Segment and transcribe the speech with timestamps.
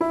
[0.00, 0.06] 有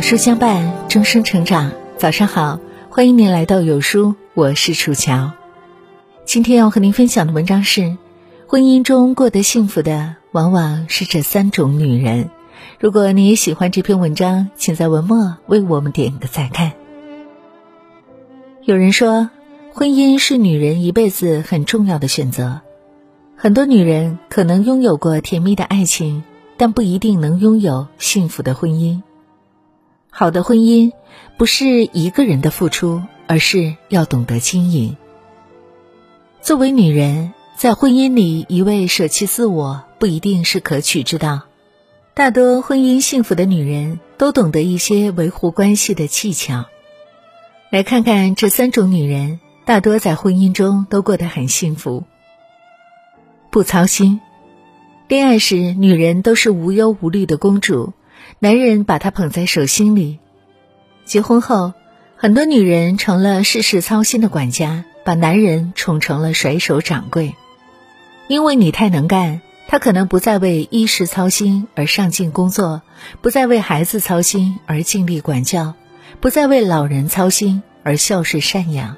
[0.00, 1.72] 书相伴，终生成长。
[1.96, 5.32] 早上好，欢迎您来到有书，我是楚乔。
[6.24, 7.96] 今天要和您分享的文章是：
[8.46, 12.30] 婚姻中过得幸福的，往往是这三种女人。
[12.78, 16.72] 如果你也喜欢这篇文章，请在文末为我们点个再看。
[18.62, 19.30] 有人说，
[19.72, 22.60] 婚姻是女人一辈子很重要的选择。
[23.36, 26.24] 很多女人可能拥有过甜蜜的爱情，
[26.56, 29.00] 但不一定能拥有幸福的婚姻。
[30.10, 30.90] 好的婚姻
[31.38, 34.96] 不是一个人的付出，而是要懂得经营。
[36.42, 41.42] 作为女人，在婚姻里一味舍弃自我，不一定是可取之道。
[42.12, 46.64] 大多婚姻幸福的女人都懂得一些维护关系的技巧。
[47.70, 52.04] 来看看这三种女人，大多在婚姻中都过得很幸福。
[53.50, 54.20] 不操心，
[55.08, 57.92] 恋爱时女人都是无忧无虑的公主。
[58.38, 60.18] 男人把她捧在手心里，
[61.04, 61.74] 结婚后，
[62.16, 67.34] 很多女人成了事事操心的管家，把男人宠成了甩手掌柜。
[68.28, 72.82] 因为你太能干，他可能不再为衣食操心而上进工作，
[73.20, 75.74] 不再为孩子操心而尽力管教，
[76.20, 78.96] 不再为老人操心而孝顺赡养。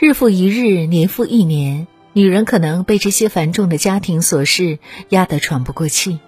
[0.00, 4.78] 日复一日，年复一年，女人可能被这些繁重的家庭琐事
[5.10, 6.20] 压得喘不过气。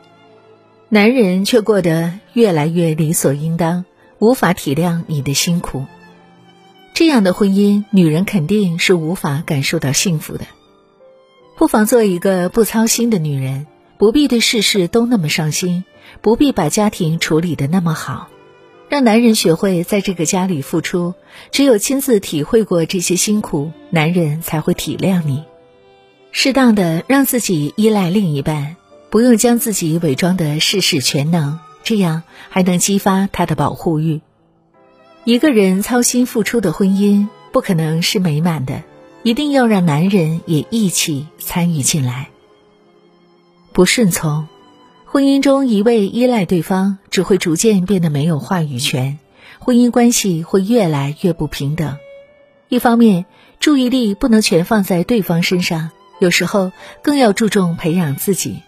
[0.91, 3.87] 男人却过得越来越理所应当，
[4.19, 5.87] 无法体谅你的辛苦。
[6.93, 10.45] 这样的婚姻，女人肯定是无法感受到幸福的。
[11.57, 15.85] 不妨做一个不操心的女人，不必对事事都那么上心，
[16.21, 18.29] 不必把家庭处理的那么好，
[18.93, 21.15] 让男人学会在这个家里付出。
[21.51, 25.45] 只有亲自体会过这些辛苦，男人才会体谅你。
[26.31, 28.77] 适当的让自己依赖另一半。
[29.09, 34.21] 不用将自己伪装的事事全能，这样还能激发他的保护欲。
[35.25, 38.83] 一个人操心付出的婚姻不可能是美满的，
[39.23, 42.29] 一定要让男人也一起参与进来。
[43.73, 44.49] 不顺从，
[45.13, 49.19] 婚姻中一味依赖对方，只会逐渐变得没有话语权，
[49.59, 51.99] 婚姻关系会越来越不平等。
[52.71, 53.27] 一方面，
[53.61, 58.61] 注意力不能全放在对方身上，有时候更要注重培养自己。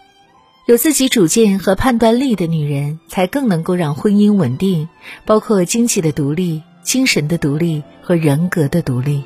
[0.67, 4.91] 有自己主见和判断力的女人，才更能够让婚姻稳定，
[5.25, 9.25] 包括经济的独立、精神的独立和人格的独立。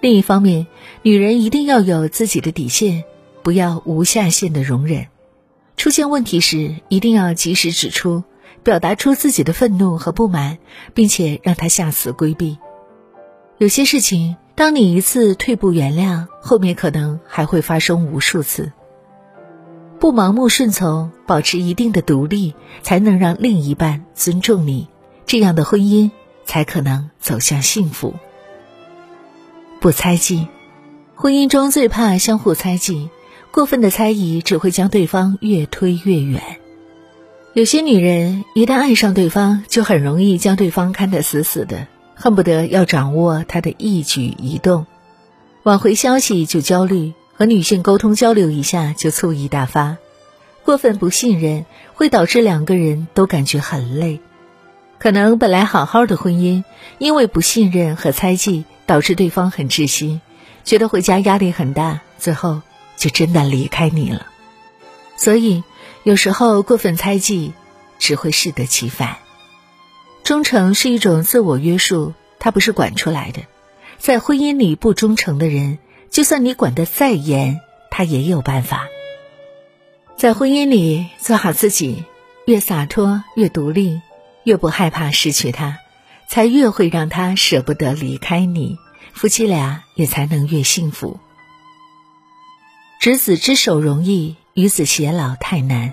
[0.00, 0.66] 另一方面，
[1.02, 3.04] 女人一定要有自己的底线，
[3.42, 5.08] 不要无下限的容忍。
[5.76, 8.22] 出现问题时，一定要及时指出，
[8.62, 10.58] 表达出自己的愤怒和不满，
[10.94, 12.58] 并且让他下次规避。
[13.58, 18.72] 有些事情，当你一次退步原谅，后面可能还会发生无数次。
[19.98, 24.88] 不盲目顺从，保持一定的独立，才能让另一半尊重你，
[25.26, 26.10] 这样的婚姻
[26.44, 28.14] 才可能走向幸福。
[29.80, 30.48] 不猜忌，
[31.14, 33.10] 婚姻中最怕相互猜忌，
[33.52, 36.42] 过分的猜疑只会将对方越推越远。
[37.52, 44.86] 有些女人一旦爱上对方，就很容易将对方看得死死的，恨不得要掌握他的一举一动，
[45.64, 47.12] 挽回消息就焦虑。
[47.34, 49.96] 和女性沟通交流一下就醋意大发，
[50.64, 51.64] 过分不信任
[51.94, 54.20] 会导致两个人都感觉很累。
[54.98, 56.62] 可能本来好好的婚姻，
[56.98, 60.20] 因为不信任和猜忌，导致对方很窒息，
[60.62, 62.60] 觉得回家压力很大，最后
[63.02, 64.28] 就真的离开你了。
[65.16, 65.64] 所以
[66.04, 67.52] 有时候过分猜忌
[67.98, 69.16] 只会适得其反。
[70.22, 73.42] 忠诚是一种自我约束，它不是管出来的。
[73.98, 75.78] 在婚姻里不忠诚的人。
[76.12, 78.86] 就算你管得再严，他也有办法。
[80.14, 82.04] 在婚姻里做好自己，
[82.44, 84.02] 越洒脱越独立，
[84.44, 85.78] 越不害怕失去他，
[86.28, 88.76] 才越会让他舍不得离开你，
[89.14, 91.18] 夫妻俩也才能越幸福。
[93.02, 95.92] 执子之手容易，与子偕老太难。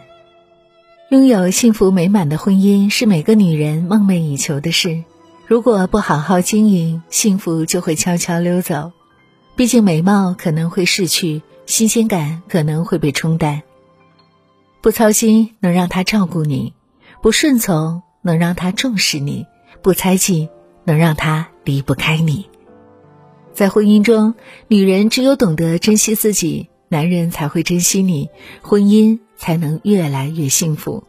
[1.09, 5.03] 拥有幸福美满的婚姻是每个女人梦寐以求的事，
[5.47, 8.91] 如果不好好经营，幸福就会悄悄溜走。
[9.56, 13.63] 毕竟美貌可能会逝去，新鲜感可能会被冲淡。
[14.79, 16.75] 不操心能让他照顾你，
[17.23, 19.47] 不顺从能让他重视你，
[19.81, 20.47] 不猜忌
[20.83, 22.47] 能让他离不开你。
[23.51, 24.35] 在婚姻中，
[24.67, 28.30] 女人只有懂得珍惜自己，男人才会珍惜你，
[28.62, 31.06] 婚姻才能越来越幸福。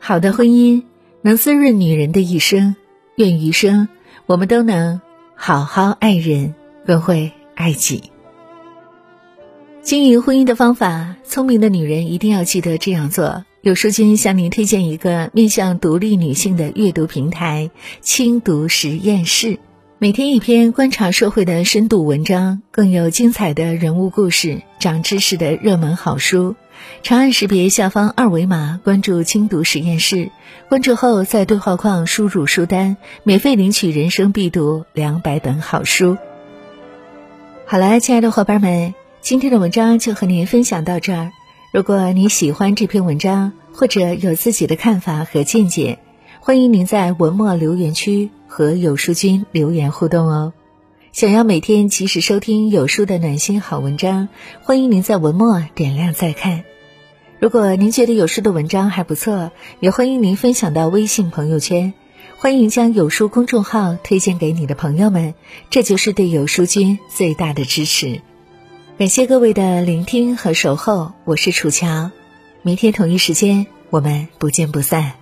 [0.00, 0.82] 好的婚姻
[1.20, 2.74] 能滋润女人的一生，
[3.14, 3.88] 愿余生
[4.26, 5.00] 我们都能
[5.36, 6.54] 好好爱人。
[6.84, 8.10] 更会爱己。
[9.82, 13.44] 经营婚姻的方法，聪明的女人一定要记得这样做。
[13.60, 17.70] 有书君向您推荐一个面向独立女性的阅读平台——
[18.02, 19.60] 轻读实验室。
[20.02, 26.56] 每天一篇观察社会的深度文章，更有精彩的人物故事、长知识的热门好书。
[27.04, 30.32] 长按识别下方二维码，关注轻读实验室。
[30.68, 36.16] 关注后，在对话框输入书单，免费领取人生必读两百本好书。
[37.64, 38.94] 好了，亲爱的伙伴们。
[39.20, 41.30] 今天的文章就和您分享到这儿。
[41.72, 46.00] 如果你喜欢这篇文章，或者有自己的看法和见解，
[46.40, 50.52] 欢迎您在文末留言区和有书君留言互动哦。
[51.10, 54.28] 想要每天及时收听有书的暖心好文章，
[54.62, 56.62] 欢迎您在文末点亮再看。
[57.38, 61.94] 如果您觉得有书的文章还不错，也欢迎您分享到微信朋友圈。
[62.36, 65.32] 欢迎将有书公众号推荐给你的朋友们，
[65.70, 68.20] 这就是对有书君最大的支持。
[68.98, 72.10] 感谢各位的聆听和守候，我是楚乔，
[72.60, 75.21] 明天同一时间我们不见不散。